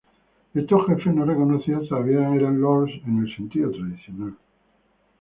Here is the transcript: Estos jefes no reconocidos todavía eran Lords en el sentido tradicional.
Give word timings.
Estos 0.55 0.87
jefes 0.87 1.13
no 1.13 1.25
reconocidos 1.25 1.87
todavía 1.87 2.33
eran 2.33 2.59
Lords 2.59 2.91
en 3.05 3.19
el 3.23 3.35
sentido 3.35 3.69
tradicional. 3.69 4.35